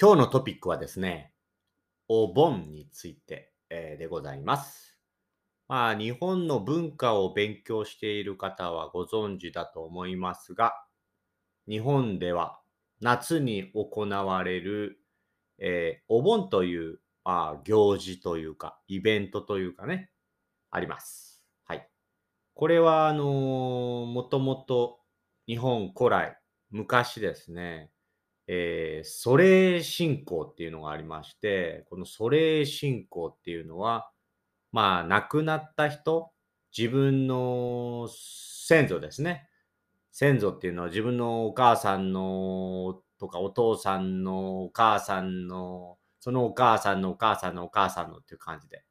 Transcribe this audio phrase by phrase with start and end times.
[0.00, 1.32] 今日のトピックはですね、
[2.06, 4.96] お盆について、でございます。
[5.66, 10.72] まあ、日本の文化を勉強している方はご存知だと思いますが、
[11.68, 12.60] 日本では
[13.00, 15.00] 夏に行われる、
[15.58, 20.12] えーお盆という、まあ、行事というか、イベントというかね、
[20.70, 21.42] あります。
[21.64, 21.90] はい。
[22.54, 25.00] これは、あのーもともと
[25.48, 26.38] 日本古来、
[26.70, 27.90] 昔ですね、
[28.50, 34.10] えー、祖霊信仰っていうのがありまして、この祖霊信仰っていうのは、
[34.72, 36.30] まあ、亡くなった人、
[36.76, 39.48] 自分の先祖ですね。
[40.12, 48.82] 先祖っていうのは自分のお母さんのとかお父さんのお母さんの、そのお母さんのお母さんのお母さんのっていう感じで、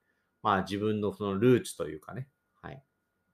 [0.44, 2.28] まあ自分のそのルーツというかね、
[2.62, 2.84] はい。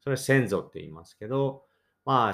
[0.01, 1.63] それは先祖って言いますけど、
[2.05, 2.33] ま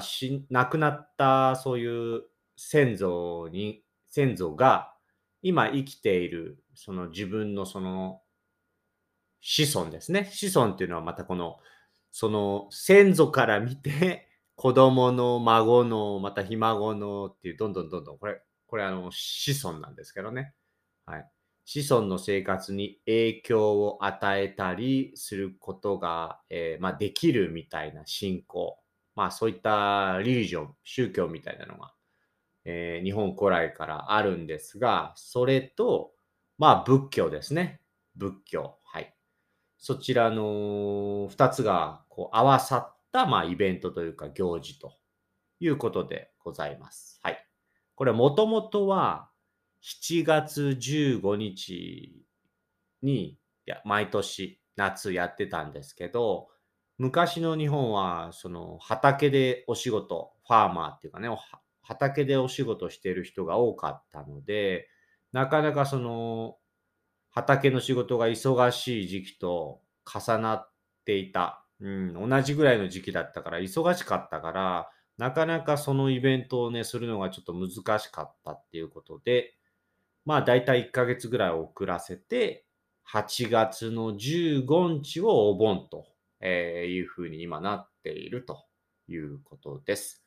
[0.50, 2.22] 亡くなったそういう
[2.62, 4.92] 先祖に、先祖が
[5.40, 8.20] 今生きているその自分のその
[9.40, 10.30] 子孫ですね。
[10.30, 11.58] 子孫っていうのはまたこの、
[12.12, 20.54] その先祖から見て、子供の孫の、またひ孫のっていう、どんどんどんどん、これ、これあの子孫なんですけどね。
[21.06, 21.30] はい。
[21.64, 28.78] 子孫の生活に影響を与えたりすることが、えーまあ、できるみたいな信仰。
[29.14, 31.94] まあそういったリリジョン、宗教みたいなのが、
[32.64, 36.12] えー日本古来からあるんですが、それと、
[36.58, 37.80] まあ仏教ですね。
[38.16, 38.78] 仏教。
[38.84, 39.14] はい。
[39.78, 44.92] そちらの2つがこう合わさった、まあ、イベントというか行事と
[45.58, 47.18] いうことでございます。
[47.22, 47.46] はい。
[47.94, 49.30] これもともとは
[49.82, 52.26] 7月15日
[53.02, 53.38] に
[53.84, 56.48] 毎年夏やってたんですけど、
[56.98, 61.28] 昔の日本はその畑でお仕事、ファーマーっていうかね、
[61.82, 64.88] 畑でお仕事してる人が多かったので、
[65.32, 66.56] なかなかその
[67.30, 70.72] 畑の仕事が忙しい時期と重なっ
[71.04, 71.64] ていた。
[71.80, 79.54] うん、同じぐらいの時期だったから、忙しかったから、なかなかそのイベントをね、するのがちょっと難しかったっていうことで、
[80.24, 82.66] まあ大体1ヶ月ぐらい遅らせて、
[83.12, 86.06] 8月の15日をお盆と
[86.40, 88.64] えいうふうに今なっていると
[89.08, 90.24] いうことです。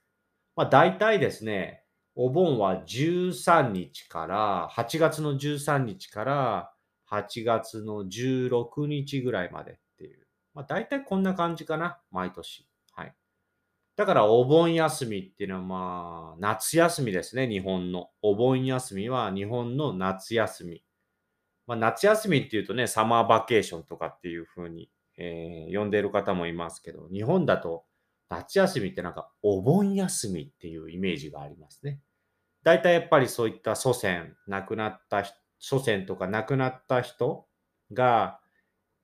[0.55, 1.83] まあ大体ですね、
[2.15, 6.73] お盆は13日から、8月の13日から
[7.09, 10.27] 8月の16日ぐらいまでっていう。
[10.53, 12.67] まあ大体こんな感じかな、毎年。
[12.91, 13.15] はい。
[13.95, 18.09] だからお盆休みっていうのはまあ夏休みですね、日本の。
[18.21, 20.83] お盆休みは日本の夏休み。
[21.65, 27.85] まあ夏休みっていうとね、サマーバケーションとかっていうふうに、えー呼んでいる方もいますけど、日本だと
[28.29, 32.01] 夏休みってなんかお盆休みっていうイメージがありますね。
[32.63, 35.23] 大体やっぱりそういった祖先、亡くなった
[35.59, 37.47] 祖先とか亡くなった人
[37.91, 38.39] が、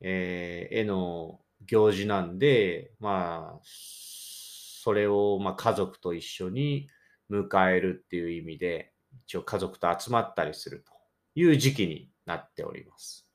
[0.02, 6.90] えーへの行事なんで、まあ、それをまあ家族と一緒に
[7.30, 8.94] 迎えるっていう意味で、
[9.25, 10.94] 一応家族と集まったりすると
[11.36, 13.28] いう時期になっております。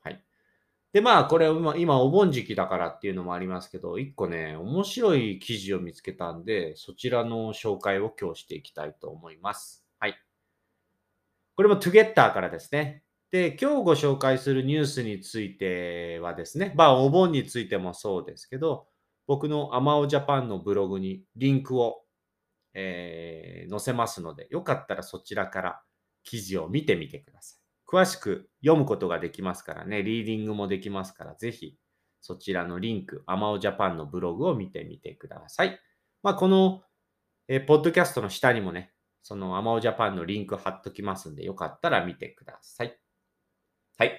[0.94, 9.84] で、まあ、これ今、今お盆時期だからっていうのもありますけど、一個ね、面白い記事を見つけたんで、そちらの紹介を今日していきたいと思います。
[9.98, 10.14] はい。
[11.56, 13.02] これも Together からですね。
[13.32, 18.86] で、今日ご紹介するニュースについてはですね、まあ、お盆についてもそうですけど、
[19.26, 22.04] 僕のアマオジャパンのブログにリンクを、
[22.72, 25.82] えー載せますので、よかったらそちらから
[26.22, 27.63] 記事を見てみてください。
[27.86, 31.76] 詳しく読むことができますからね、リーディングもできますから、ぜひ
[32.20, 35.78] そちらのリンク、アマオジャパンのブログを見てみてください。
[36.22, 36.82] まあ、この、
[37.48, 42.98] えーポッドキャストの下にもね、そのアマオジャパンのリンク貼っときますんで、よかったら見てください。
[43.98, 44.12] はい。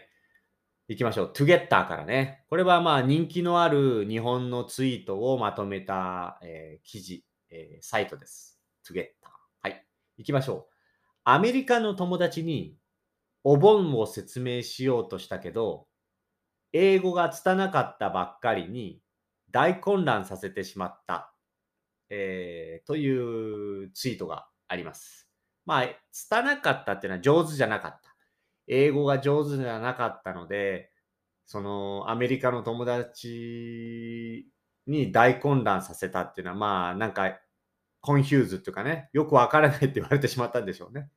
[0.88, 1.32] 行きましょう。
[1.34, 2.46] Together からね。
[2.48, 8.62] これはまあ人気のある日本のツイートをまとめた、えー記事、えーサイトです。
[8.88, 9.08] Together。
[9.64, 9.84] はい。
[10.18, 10.74] 行きましょう。
[11.24, 12.78] アメリカの友達に
[13.46, 15.88] お盆を説明しようとしたけど、
[16.74, 19.02] 英語が拙かったばっかりに
[19.52, 21.32] 大混乱させてしまった、
[22.10, 25.30] えーというツイートがあります。
[25.64, 28.16] まあ、拙かったっていうのは上手じゃなかった。
[28.68, 30.92] 英語が上手じゃなかったので、
[31.46, 34.48] そのアメリカの友達
[34.88, 37.40] に大混乱させたっていうのは、まあ、なんか、
[38.02, 41.10] confuse っていうかね、よくわからないって言われてしまったんでしょうね。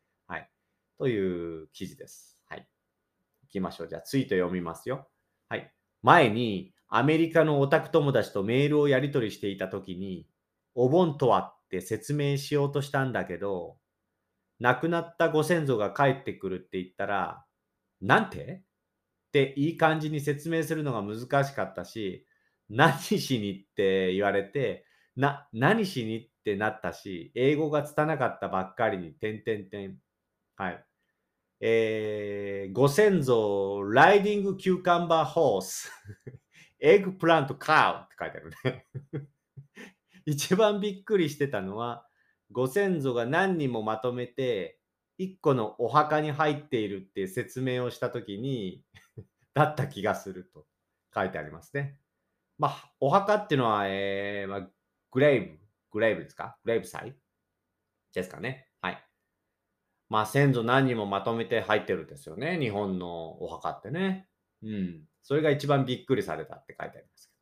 [0.98, 2.38] という記事です。
[2.48, 2.68] はい。
[3.42, 3.88] 行きましょう。
[3.88, 5.08] じゃあ、ツイート読みますよ。
[5.48, 5.72] はい。
[6.02, 10.26] 前に、アメリカのオタク友達とメールをやり取りしていたときに、
[10.74, 13.78] お盆とはって説明しようとしたんだけど、
[14.60, 17.44] 亡くなったご先祖が帰ってくるって言ったら、
[18.00, 18.64] なんて？
[19.28, 22.26] っていい感じに説明するのが難しかったし、
[22.70, 24.86] 何しにって言われて、
[25.16, 29.98] な、何しにってなったし、英語が拙かったばっかりに、てんてんてん。
[30.56, 30.87] はい。
[31.60, 35.90] えー、ご先祖、 riding cucumber
[36.80, 38.86] horse、eggplant cow って書いてあるね。
[40.26, 42.06] 一番びっくりしてたのは、
[42.52, 44.80] ご先祖が何人もまとめて、
[45.16, 48.84] 一個のお墓に入っているって説明をしたときに
[49.54, 50.66] だった気がすると。
[51.14, 51.98] 書いてありますね。
[52.58, 54.70] まあ、お墓っていうのは、えー、まあ、
[55.10, 56.58] grave、grave ですか？
[56.64, 57.16] grave site
[58.14, 58.67] ですかね。
[60.08, 62.58] まあ、先祖何人もまとめて入ってるんですよね。
[62.58, 64.26] 日本のお墓ってね。
[64.62, 65.02] うん。
[65.22, 67.38] それが一番びっくりされたって書いてありますけど。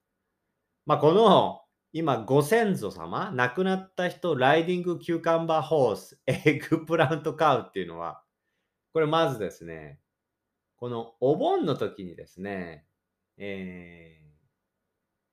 [0.86, 1.60] まあ、この、
[1.92, 8.22] 今、ご先祖様、亡くなった人、 riding cucumber horse、eggplant cow っていうのは、
[8.92, 10.00] これまずですね、
[10.76, 12.86] このお盆の時にですね、
[13.38, 14.20] え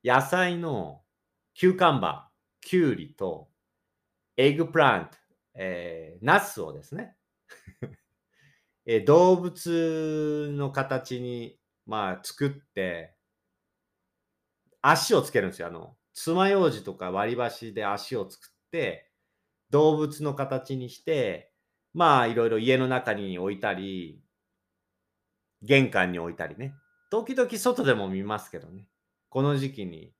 [0.04, 1.02] ー、野菜の
[1.54, 3.50] cucumber、キュウリと
[4.36, 5.18] eggplant、
[5.54, 7.16] えー、ナスをですね、
[8.86, 13.16] え、動物の形に、まあ、作って、
[14.82, 15.68] 足をつけるんですよ。
[15.68, 19.10] あの、爪楊枝とか割り箸で足を作って、
[19.70, 21.52] 動物の形にして、
[21.94, 24.22] まあ、いろいろ家の中に置いたり、
[25.62, 26.74] 玄関に置いたりね。
[27.10, 28.86] 時々外でも見ますけどね。
[29.30, 30.12] この時期に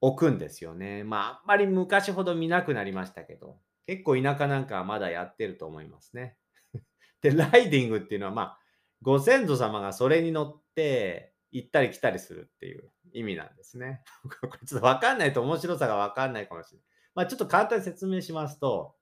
[0.00, 1.02] 置くんですよね。
[1.04, 6.36] まあ、あんまり昔ほど見なくなりましたけど、結構田舎なんかはまだやってると思いますね。
[7.22, 8.60] で、ライディングっていうのは、まあ、
[9.02, 14.02] ご先祖様がそれに乗って行ったり来たりするっていう意味なんですね。
[14.40, 16.86] これちょっとわかんないと面白さがわかんないかもしれない。
[17.14, 18.96] まあ、ちょっと簡単に説明しますと、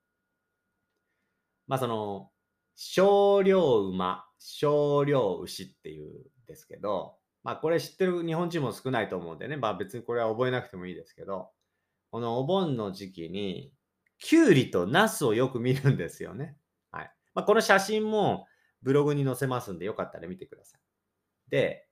[1.66, 2.30] まあ、その、
[2.74, 11.50] 少量馬、少量牛っていうんですけど、まあこれ知ってる日本人も少ないと思うんでね、まあ別にこれは覚えなくてもいいですけど、
[12.10, 13.72] このお盆の時期に、
[14.22, 16.56] きゅうりとナスをよく見るんですよね。
[16.92, 17.12] はい。
[17.34, 18.46] まあこの写真も
[18.80, 20.80] ブログに載せますんで、よかったら見てください。
[21.50, 21.88] で、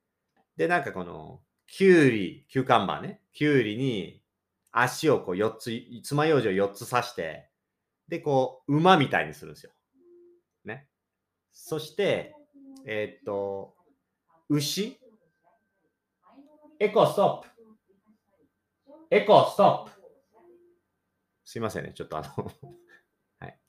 [0.57, 4.23] で、なんかこの、きゅうり、キューカンバーね、きゅうりに
[4.71, 5.73] 足をこう4つ、
[6.05, 7.51] 爪楊枝を4つ刺して、
[8.07, 9.73] で、こう、馬みたいにするんですよ。
[10.65, 10.89] ね。
[11.53, 12.35] そして、
[12.87, 13.75] えー、っと、
[14.49, 14.99] 牛？
[16.79, 17.49] Echo stop
[19.11, 20.00] Echo stop
[21.51, 21.93] すいませんね。
[21.97, 22.53] ちょっとあの
[23.41, 23.61] はい。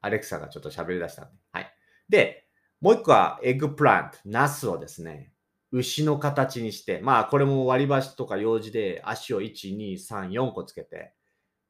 [0.00, 1.38] アレクサがちょっと喋り出したんで。
[1.52, 1.70] はい。
[2.08, 2.48] で、
[2.80, 5.34] もう一個は eggplant、ナスをですね、
[5.70, 11.12] 牛の形にして、まあこれも割り箸とか用事で足を1、2、3、4個つけて、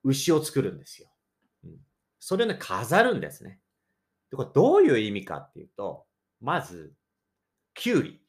[0.04, 1.12] 牛を作るんですよ。
[1.64, 1.80] うん、
[2.20, 3.60] それをね、飾るんですね。
[4.30, 6.06] で、これどういう意味かっていうと、
[6.40, 6.94] まず、
[7.74, 8.22] キュウリ。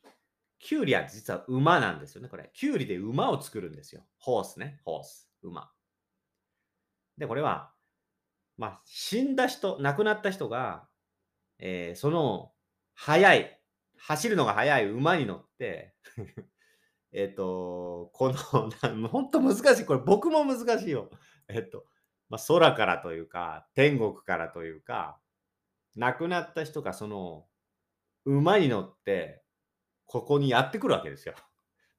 [0.57, 2.49] キュウリは実は馬なんですよね、これ。
[2.55, 4.07] キュウリで馬を作るんですよ。
[4.17, 5.71] ホースね、ホース、馬。
[7.17, 7.71] で、これは、
[8.57, 10.87] まあ、死んだ人、亡くなった人が、
[11.59, 12.51] えー、その、
[12.93, 13.61] 速い、
[13.97, 15.95] 走るのが速い馬に乗って
[17.11, 18.35] えっと、この、
[19.09, 19.85] 本当難しい。
[19.85, 21.09] これ僕も難しいよ。
[21.47, 21.85] えっと、
[22.29, 25.19] まあ、空からというか、天国からというか、
[25.95, 27.47] 亡くなった人がその
[28.25, 29.43] 馬に乗って、
[30.05, 31.35] ここにやってくるわけですよ。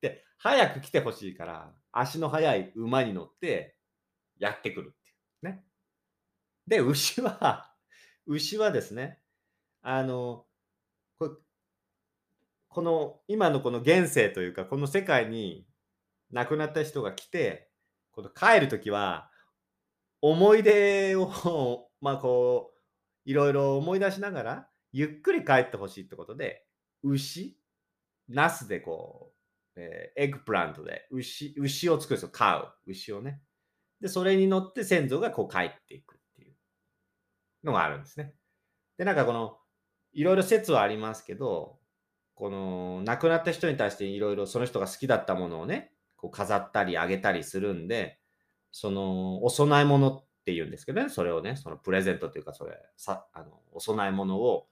[0.01, 3.77] で、早く来てほしいから、足の速い馬に乗って
[4.39, 4.95] やってくる
[5.43, 5.65] ね。
[6.67, 7.75] で、 牛は、
[8.27, 9.21] 牛はですね、
[9.83, 10.47] あの、
[11.19, 11.39] こ
[12.69, 15.67] この、今のこの現世というか、この世界に
[16.31, 17.71] 亡くなった人が来て、
[18.11, 19.31] この帰るときは、
[20.21, 22.79] 思い出を、 まあこう、
[23.25, 26.67] いろいろ思い出しながら、ゆっくり帰ってほしいってことで、
[27.03, 27.59] 牛、
[28.29, 29.35] ナスでこ
[29.77, 32.31] う、えー、 eggplant で牛牛を作るんですよ。
[32.31, 33.43] cow、牛をね。
[34.01, 36.55] で、それに乗って先祖がこう帰っていくっていう
[37.65, 38.35] のがあるんですね。
[38.97, 39.59] で、なんかこの、
[40.13, 41.79] いろいろ説はありますけど、
[42.35, 48.19] この亡くなった人に対していろいろその人が好きだったものをね、こう飾ったりあげたりするんで、
[48.71, 54.69] そのお供え物っていうんですけどね、それをね、そのプレゼントというか、それ、さあのお供え物を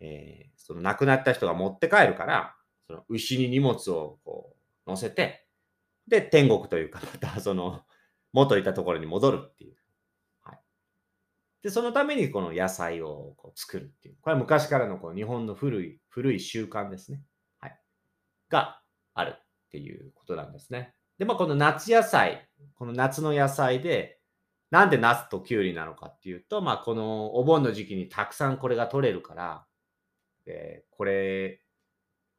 [0.00, 5.46] えー、その亡くなった人が持って帰るから、その牛に荷物をこう乗せて、
[6.08, 7.82] で、天国というか、またその
[8.32, 9.76] 元いたところに戻るっていう。
[10.42, 10.60] はい。
[11.62, 14.16] で、そのためにこの野菜をこう作るっていう。
[14.20, 17.22] これは昔からのこう日本の古い、古い習慣ですね。
[17.58, 17.78] はい。
[18.48, 18.80] が
[19.14, 20.94] あるっていうことなんですね。
[21.18, 24.18] で、まあ、この夏野菜、この夏の野菜で、
[24.70, 29.66] なんでナスとキュウリなのかっていうと、まあ、このお盆の時期にたくさんこれが取れるから、
[30.46, 31.60] えー、これ、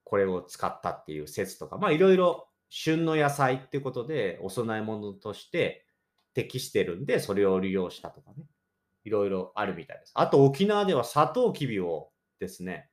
[0.03, 5.85] これを使ったっていう説とか、まあいろいろ旬の野菜っていうことでお供え物として
[6.33, 8.45] 適してるんで、それを利用したとかね。
[9.03, 10.11] いろいろあるみたいです。
[10.15, 12.89] あと沖縄ではサトウキビをですね、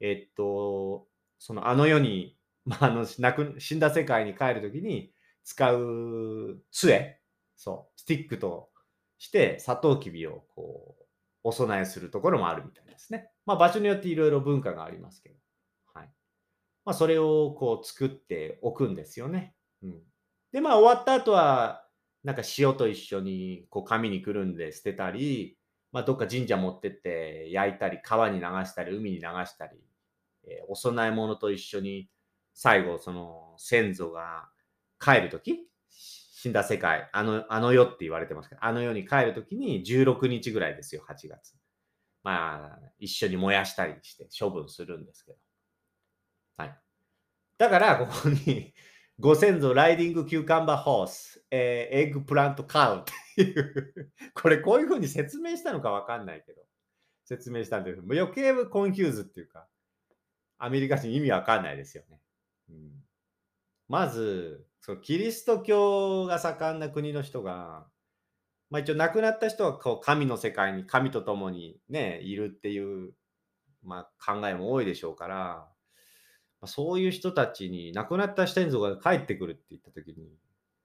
[0.00, 1.06] えっと、
[1.38, 5.12] そのあの世に、まあ、あの亡く死んだ世界に帰るときに
[5.44, 7.20] 使う杖、
[7.56, 8.70] そう、スティックと
[9.18, 11.04] してサトウキビをこう、
[11.44, 13.30] お供えするところもあるみたいですね。
[13.46, 15.36] まあ場所によっていろいろ文化がありますけど。
[16.84, 19.54] まあそれをこう作っておくんですよね。
[19.82, 20.02] うん。
[20.52, 21.86] で、まあ終わった後は、
[22.24, 25.56] なんか塩と一緒にこう紙にくるんで捨てたり、
[25.92, 29.78] まあ、どっか神社持ってって焼いたり、川に流したり、海に流したり、
[30.44, 32.08] えー、お供え物と一緒に
[32.54, 34.48] 最後、その先祖が
[35.00, 41.54] 帰るとき、死んだ世界、あの、あの世って言われてますけど、あの世に帰るときに16日ぐらいですよ、8月。
[42.22, 45.38] まあ、一緒に燃やしたりして処分するんですけど。
[46.56, 46.78] はい。
[47.58, 48.74] だから、ここに
[49.20, 53.02] ご先祖 riding cucumber horse、えー、 eggplant cow っ
[53.36, 56.62] ていうこれこういうふうに説明したのかわかんないけど、
[57.26, 59.66] 説明したんですけど、余計 confuse っていうか、
[60.58, 62.20] アメリカ人意味わかんないですよね。
[62.70, 62.92] うん、
[63.88, 67.86] まず、そのキリスト教が盛んな国の人が、
[68.70, 73.12] まあ一応亡くなった人はこう神の世界に神と共にね、いるっていう、
[73.82, 75.68] まあ、考えも多いでしょうから、
[76.66, 80.30] そういう人たちに亡くなった先祖が帰ってくるって言った時に、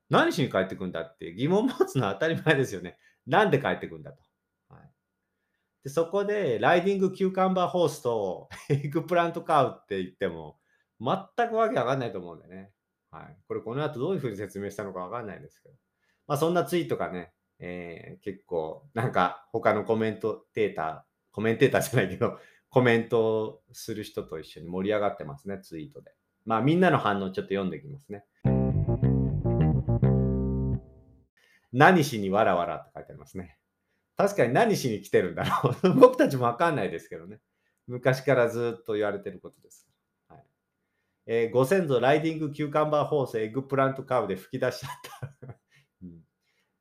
[0.10, 2.98] 何しに帰ってくんだって疑問持つのは当たり前ですよね。
[3.26, 4.22] なんで帰ってくんだと。
[4.70, 4.92] はい、
[5.84, 10.60] でそこで、 riding cucumber horse と eggplant cow って言っても、
[11.00, 12.72] 全くわけわかんないと思うんだよね。
[13.12, 13.38] はい。
[13.48, 15.76] これこの後どういうふうに説明したのかわかんないですけど。
[16.28, 21.02] まあそんなツイートがね、えー、結構なんか他のコメントテーター、
[21.32, 22.40] コメンテーターじゃないけど、
[22.76, 26.12] コメントする人と一緒に盛り上がってますね、ツイートで。
[26.44, 28.26] まあみんなの反応ちょっと読んでいきますね。
[31.72, 33.58] 何しにわらわらって書いてありますね。
[34.18, 35.94] 確かに何しに来てるんだろう。
[35.96, 37.40] 僕たちもわかんないですけどね。
[37.88, 39.90] 昔からずっと言われてることです。
[40.28, 40.44] はい
[41.28, 44.92] えー、ご先祖 riding cucumber horse eggplant cow で吹き出しちゃっ
[45.40, 45.60] た
[46.04, 46.26] うん。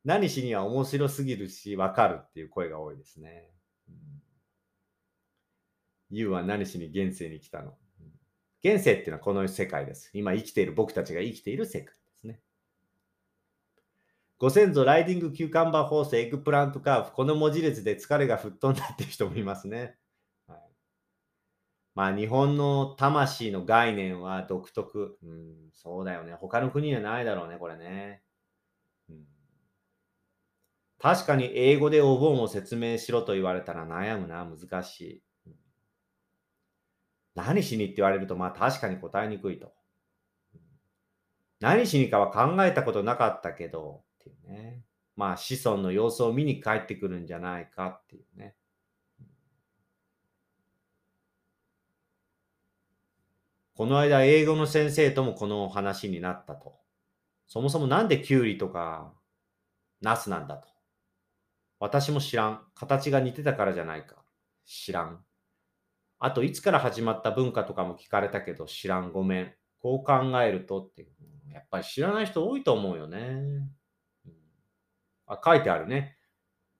[0.04, 3.52] 何しには面白すぎるしわかるっていう声が多いですね。
[3.88, 4.23] うん
[6.14, 7.74] You は何しに現世に来たの？
[8.62, 10.10] 現世っていうのはこの世界です。
[10.14, 12.40] 今生きている僕たちが生きている世界ですね。
[14.38, 19.96] ご先祖、 riding、cucumber horse、eggplant cow、この文字列で疲れが吹っ飛んだっていう人もいますね。
[20.46, 20.58] はい、
[21.94, 25.18] まあ、日本の魂の概念は独特。
[25.22, 26.34] うん、そうだよね。
[26.34, 28.22] 他の国にはないだろうね、これね。
[31.00, 35.22] 確かに英語でお盆を説明しろと言われたら悩むな、難しい。
[37.34, 37.86] 何しに？
[37.86, 39.72] って言われると、まあ確かに答えにくいと。
[41.60, 44.82] 何しにかは考えたことなかったけど、っていうね。
[45.16, 48.56] まあ子孫の様子を見に帰ってくるんじゃないかっていうね。
[53.76, 56.78] この間、英語の先生ともこの話になったと。
[57.46, 59.12] そもそもなんでキュウリとか
[60.00, 60.68] ナスなんだと。
[61.80, 62.64] 私も知らん。
[62.74, 64.22] 形が似てたからじゃないか。
[64.64, 65.24] 知らん。
[66.24, 69.54] あと、いつから始まった文化とかも聞かれたけど、知らん、ごめん。
[69.78, 71.08] こう考えるとっていう。
[71.52, 73.68] やっぱり知らない人多いと思うよね。
[75.26, 76.16] あ、書いてあるね。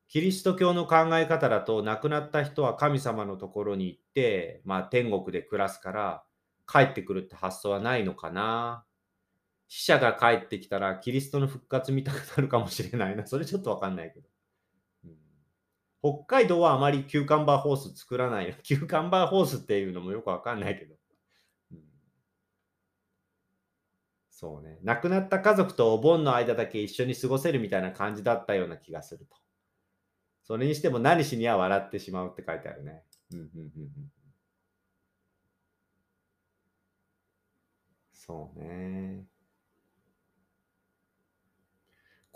[0.09, 6.25] キリスト教の考え方だと、亡くなった人は神様のところに行って、まあ、天国で暮らすから、
[6.67, 8.87] 帰ってくるって発想はないのかな。
[9.69, 13.27] 死者が帰ってきたら、キリストの復活見たくなるかもしれないな。
[13.27, 14.34] それちょっとわかんないけど。
[16.05, 18.59] 北海道はあまりキューカンバーホース作らない。
[18.63, 20.97] キューカンバーホースっていうのもよくわかんないけど。
[24.31, 24.79] そうね。
[24.83, 29.37] 亡くなった家族とお盆の間だけ一緒に過ごせるみたいな感じだったような気がすると。
[30.43, 33.03] それにしても何しには笑ってしまうって書いてあるね。
[33.33, 34.13] うんうんうんうん、
[38.13, 39.27] そうね。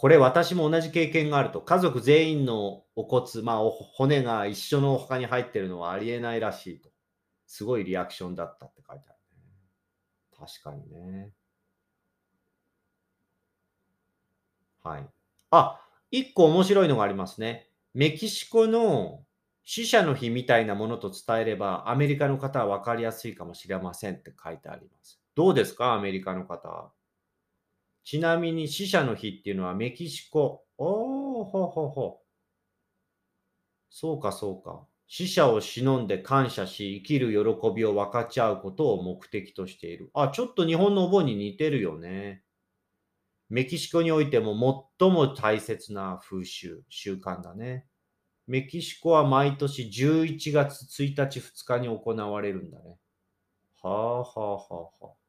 [0.01, 6.89] これ私も同じ経験があると、家族全員のお骨、まあ、骨が一緒の他に入ってるのはありえないらしいと。
[7.49, 9.43] すごいリアクションだったって書いてあるね。
[10.39, 11.31] 確かにね。
[14.85, 15.07] はい。
[15.51, 15.81] あ、
[16.13, 17.69] 一個面白いのがありますね。
[17.93, 19.25] メキシコの
[19.65, 25.21] 死者の日みたいなものと伝えれば、アメリカの方は分かりやすいかもしれませんって書いてあります。
[25.35, 25.95] どうですか？
[25.95, 26.93] アメリカの方。
[28.09, 30.65] ちなみに死者の日っていうのはメキシコ。
[30.79, 32.23] おほうほほほ。
[33.91, 34.87] そうかそうか。
[35.07, 40.11] 死者を忍んで感謝し、生きる喜びを分かち合うことを目的としている。
[40.15, 42.45] あ、ちょっと日本のお盆に似てるよね。
[43.51, 47.85] メキシコにおいても最も大切な風習、習慣だね。
[48.47, 52.97] メキシコは毎年11月1日2日に行われるんだね。
[53.83, 55.28] はあはあはあはあ。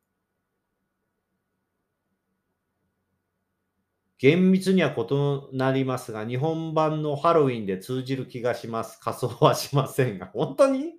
[4.19, 8.99] 厳密には異なりますが、日本版のハロウィンで通じる気がします。
[8.99, 10.27] 仮装はしませんが。
[10.35, 10.93] 本当に？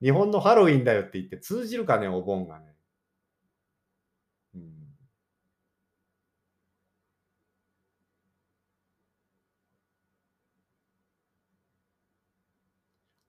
[0.00, 2.76] 日本のハロウィンだよって言って通じるかね、お盆がね。
[4.54, 4.62] うん、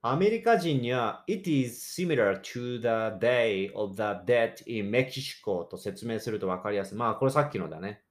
[0.01, 2.87] アメリカ人には It is similar to the
[3.19, 6.97] day of the dead in Mexico と説明すると分かりやすい。
[6.97, 8.06] まあ、これさっきのだね。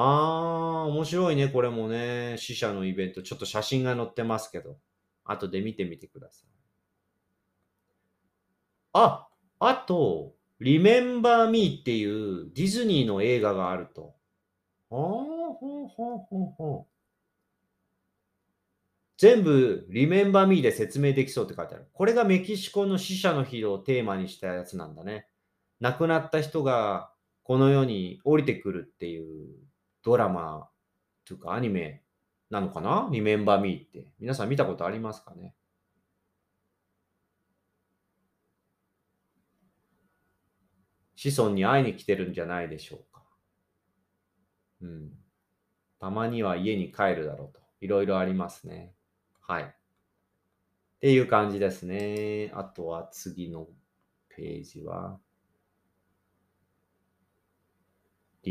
[0.00, 2.36] ああ、面白いね、これもね。
[2.38, 3.20] 死者のイベント。
[3.20, 4.78] ちょっと写真が載ってますけど。
[5.24, 6.48] 後で見てみてください。
[8.92, 9.26] あ、
[9.58, 14.14] あと、Remember Me っていうディズニーの映画があると。
[14.90, 16.92] ああ、ほうほうほうほう。
[19.16, 21.88] 全部 Remember Me で説明できそうって書いてある。
[21.92, 25.26] これがメキシコの死者の日をテーマにしたやつなんだね。
[25.80, 27.10] 亡くなった人が
[27.42, 29.67] この世に降りてくるっていう
[30.02, 30.68] ドラマ
[31.24, 32.02] というかアニメ
[32.50, 34.12] なのかな ?Remember Me って。
[34.18, 35.54] 皆さん見たことありますかね？
[41.16, 43.24] 子孫に会いに来てるんじゃないでしょうか。
[44.82, 45.10] うん。
[45.98, 47.60] たまには家に帰るだろうと。
[47.80, 48.94] いろいろありますね。
[49.40, 49.64] はい。
[49.64, 49.66] っ
[51.00, 52.52] ていう感じですね。
[52.54, 53.66] あとは次の
[54.28, 55.18] ページは。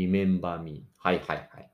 [0.06, 0.84] Remember me.
[0.98, 1.70] はいはいはい。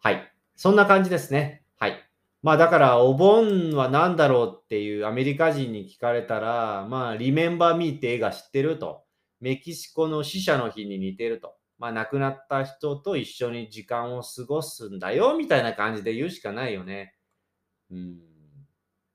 [0.00, 0.32] はい。
[0.56, 1.64] そんな感じですね。
[1.78, 1.98] はい。
[2.42, 9.04] まあだからお盆は何だろうっていうアメリカ人に聞かれたら、まあ Remember me って映画知ってると。
[9.40, 11.54] メキシコの死者の日に似てると。
[11.78, 17.14] まあ亡くなった人と一緒に時間を過ごすんだよみたいな感じで言うしかないよね。
[17.90, 18.18] うん、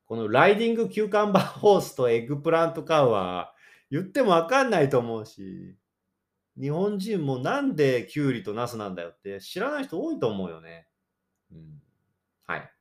[0.06, 3.54] この riding cucumber horse と eggplant cow は
[3.91, 5.76] 言ってもわかんないと思うし、
[6.60, 10.88] 日本人もなんでキュウリとナスなんだよって知らない人多いと思うよね。
[11.52, 11.82] うん、
[12.48, 12.72] はい。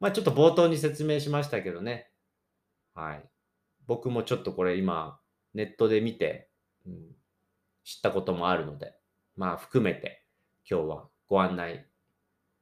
[0.00, 2.10] まあちょっと冒頭に説明しましたけどね。
[2.94, 3.28] はい。
[3.86, 5.18] 僕もちょっとこれ今
[5.54, 6.48] ネットで見て、
[6.86, 7.16] うん、
[7.84, 8.94] 知ったこともあるので、
[9.36, 10.24] まあ含めて
[10.70, 11.86] 今日はご案内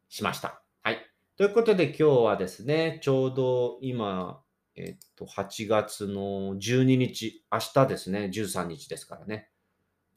[0.09, 0.62] しました。
[0.83, 4.40] はいということで今日はですね、ちょうど今、
[4.75, 9.51] えっと、8月の12日、明日ですね、13日ですからね、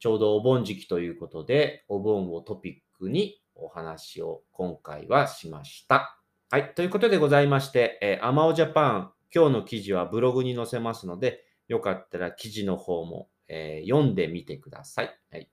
[0.00, 6.18] ちょうどお盆時期ということで、お盆をトピックにお話を今回はしました。
[6.50, 15.14] はい、ということでございまして、えー、アマオジャパン、今日の記事はブログに載せますので、よかったら記事の方も、えー、読んでみてください。
[15.30, 15.50] はい。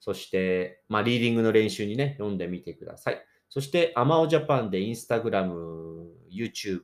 [0.00, 3.24] そして、まあ、リーディングの練習にね、読んでみてください。
[3.48, 6.80] そして、アマオジャパンでインスタグラム、YouTube、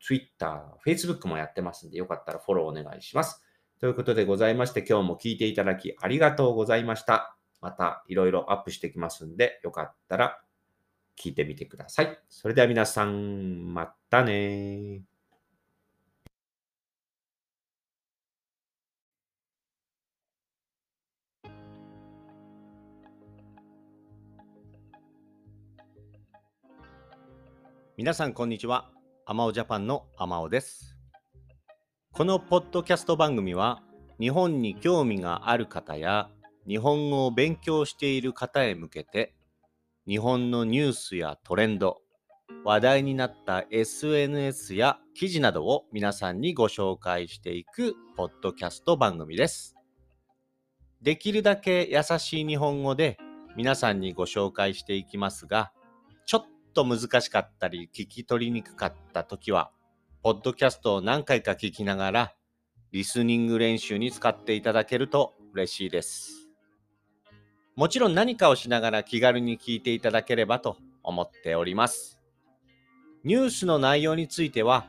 [0.00, 3.45] Twitter、Facebook もやってますんで、よかったらフォローお願いします。
[3.78, 7.36] ということでございまして、今日も聞いていただきありがとうございました。
[7.60, 10.40] またいろいろアップしてきますんで、よかったら
[11.20, 12.18] 聞いてみてください。
[12.28, 15.02] それでは皆さん、またね
[27.98, 28.90] 皆さんこんにちは。
[29.24, 30.95] アマオジャパンのアマオです。
[32.16, 33.82] このポッドキャスト番組は
[34.18, 36.30] 日本に興味がある方や
[36.66, 39.34] 日本語を勉強している方へ向けて
[40.08, 41.98] 日本のニュースやトレンド、
[42.64, 49.76] 話題になった SNS や記事などを皆さんにご紹介していくポッドキャスト番組です。
[51.02, 53.18] できるだけ優しい日本語で
[53.58, 55.70] 皆さんにご紹介していきますが、
[56.24, 59.70] ちょっと難しかったり聞き取りにくかった時は、
[60.26, 62.34] ポッドキャストを何回か聞きながら、
[62.90, 66.48] リスニング練習に使っていただけると嬉しいです。
[67.76, 72.20] もちろん何かをしながら気軽に聞いていただければと思っております。
[73.22, 74.88] ニュースの内容については、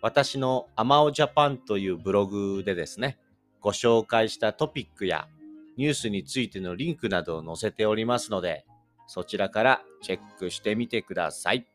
[0.00, 3.20] 私のアマオジャパンというブログでですね、
[3.60, 5.28] ご紹介したトピックや
[5.76, 8.66] ニュースについてのリンクなどを載せておりますので、
[9.06, 11.68] そちらからチェックしてみてください。